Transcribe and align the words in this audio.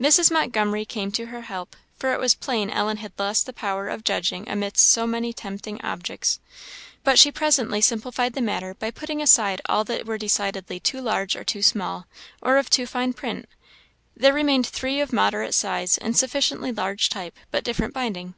Mrs. 0.00 0.30
Montgomery 0.30 0.84
came 0.84 1.10
to 1.10 1.26
her 1.26 1.40
help, 1.40 1.74
for 1.96 2.12
it 2.14 2.20
was 2.20 2.36
plain 2.36 2.70
Ellen 2.70 2.98
had 2.98 3.10
lost 3.18 3.44
the 3.44 3.52
power 3.52 3.88
of 3.88 4.04
judging 4.04 4.48
amidst 4.48 4.88
so 4.88 5.04
many 5.04 5.32
tempting 5.32 5.80
objects. 5.82 6.38
But 7.02 7.18
she 7.18 7.32
presently 7.32 7.80
simplified 7.80 8.34
the 8.34 8.40
matter 8.40 8.74
by 8.74 8.92
putting 8.92 9.20
aside 9.20 9.60
all 9.68 9.82
that 9.82 10.06
were 10.06 10.16
decidedly 10.16 10.78
too 10.78 11.00
large 11.00 11.34
or 11.34 11.42
too 11.42 11.60
small, 11.60 12.06
or 12.40 12.56
of 12.56 12.70
too 12.70 12.86
fine 12.86 13.14
print. 13.14 13.46
There 14.16 14.32
remained 14.32 14.64
three 14.68 15.00
of 15.00 15.12
moderate 15.12 15.54
size 15.54 15.98
and 15.98 16.16
sufficiently 16.16 16.70
large 16.70 17.08
type, 17.08 17.36
but 17.50 17.64
different 17.64 17.92
binding. 17.94 18.34